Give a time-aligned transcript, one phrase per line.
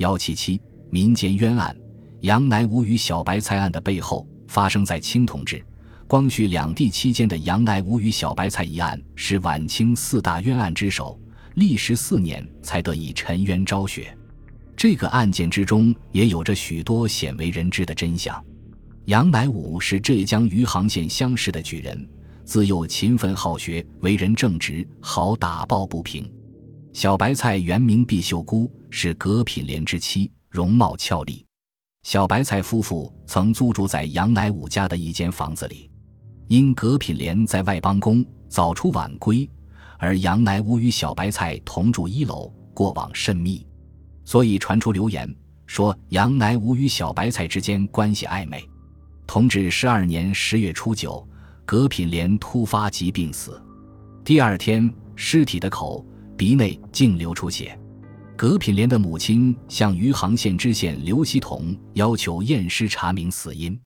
[0.00, 0.58] 幺七七
[0.88, 1.76] 民间冤案，
[2.20, 5.62] 杨乃武与小白菜案的背后，发生在清同治、
[6.06, 11.20] 光绪两帝期间的杨乃武与小白菜一案，是晚清四大冤案之首，
[11.56, 14.16] 历时四年才得以沉冤昭雪。
[14.74, 18.42] 这个案件之中也有着许多鲜为人知的真相。
[19.04, 22.08] 杨乃武是浙江余杭县乡试的举人，
[22.46, 26.26] 自幼勤奋好学，为人正直，好打抱不平。
[26.92, 31.46] 小白菜原名毕秀姑，是葛品莲之妻，容貌俏丽。
[32.02, 35.88] 小白菜夫妇曾租住在杨乃武家的一间房子里，
[36.48, 39.48] 因葛品莲在外帮工，早出晚归，
[39.98, 43.64] 而杨乃武与小白菜同住一楼，过往甚密。
[44.24, 45.32] 所以传出流言，
[45.66, 48.68] 说杨乃武与小白菜之间关系暧昧。
[49.28, 51.24] 同治十二年十月初九，
[51.64, 53.62] 葛品莲突发疾病死。
[54.24, 56.04] 第二天，尸体的口、
[56.40, 57.78] 鼻内竟流出血。
[58.34, 63.78] 葛品莲的母亲向余杭县知县刘希同要求验尸查明死因。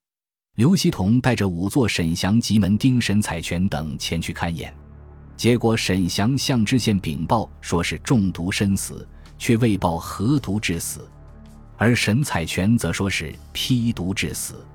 [0.55, 4.73] 刘希同带着仵作沈祥、吉门丁、沈彩泉等前去勘验，
[5.35, 9.05] 结果沈祥向知县禀报说是中毒身死。
[9.37, 11.05] 却未报何毒致死，
[11.75, 14.65] 而沈彩泉则说是批毒致死。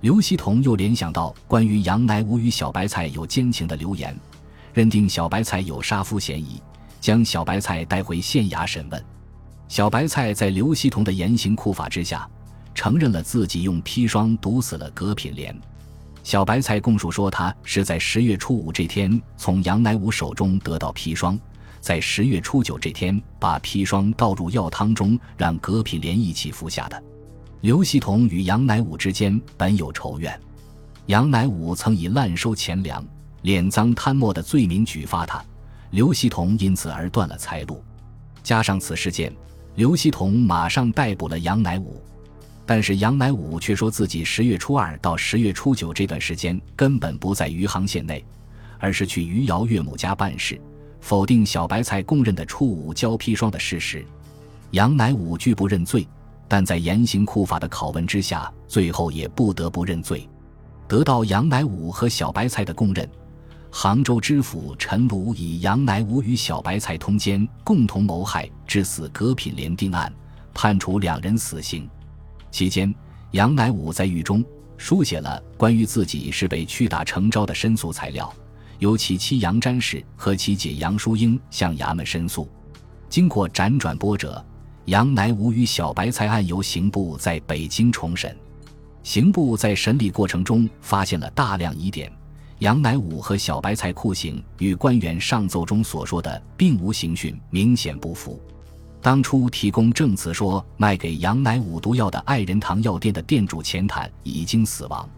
[0.00, 4.16] 刘希同又联想到关于杨乃武与小白菜有奸情的流言，
[4.72, 6.62] 认定小白菜有杀夫嫌疑，
[7.00, 9.04] 将小白菜带回县衙审问。
[9.68, 12.28] 小白菜在刘希同的严刑酷法之下，
[12.74, 15.56] 承认了自己用砒霜毒死了葛品莲。
[16.22, 21.38] 小白菜供述说，他是在十月初五这天从杨乃武手中得到砒霜。
[21.80, 27.00] 在十月初九这天，把砒霜倒入药汤中，让葛品莲一起服下的。
[27.60, 30.36] 刘希同与杨乃武之间本有仇怨，
[31.06, 33.04] 杨乃武曾以滥收钱粮、
[33.44, 35.44] 敛赃贪墨的罪名举发他，
[35.90, 37.82] 刘希同因此而断了财路。
[38.42, 39.32] 加上此事件，
[39.74, 42.02] 刘希同马上逮捕了杨乃武，
[42.64, 48.24] 但是杨乃武却说自己十月初二到十月初九这段时间根本不在余杭县内，
[48.78, 50.60] 而是去余姚岳母家办事。
[51.00, 54.04] 否定小白菜供认的初五交砒霜的事实，
[54.72, 56.06] 杨乃武拒不认罪，
[56.48, 60.28] 但在严刑酷法的拷问之下，最后也不得不认罪。
[60.88, 63.08] 得到杨乃武和小白菜的供认，
[63.70, 70.12] 杭州知府陈鲁以杨乃武与小白菜通奸，共同谋害致死葛品莲定案，
[70.54, 71.88] 判处两人死刑。
[72.50, 72.94] 期间，
[73.32, 74.42] 杨乃武在狱中
[74.78, 78.32] 书写了关于自己是被屈打成招的申诉材料。
[78.78, 82.48] 由其妻杨詹氏和其姐杨淑英向衙门申诉，
[83.08, 84.44] 经过辗转波折，
[84.84, 88.36] 杨乃武与小白菜案由刑部在北京重审。
[89.02, 92.12] 刑部在审理过程中发现了大量疑点，
[92.60, 98.40] 杨乃武和小白菜酷刑与官员上奏中所说的并无刑讯明显不符。
[99.02, 105.08] 当初提供证词说卖给杨乃武毒药的爱仁堂药店的店主钱坦已经死亡。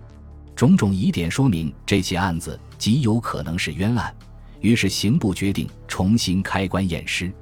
[0.55, 4.13] 种种疑点说明这起案子极有可能是冤案，
[4.61, 7.33] 于是刑部决定重新开棺验尸。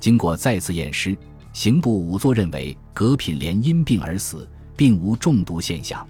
[0.00, 1.16] 经过再次验尸，
[1.52, 6.04] 刑部仵作认为葛品莲因病而死，并无中毒现象。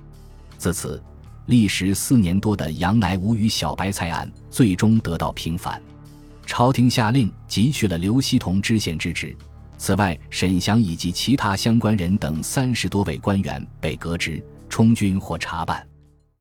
[0.57, 1.03] 自此，
[1.47, 5.81] 历时四年多的杨乃武与小白菜案最终得到平反。
[6.47, 9.37] 朝廷下令汲取了刘希同知县之职。
[9.77, 15.87] 此外，沈祥以及其他相关人等三十多位官员被革职、充军或查办。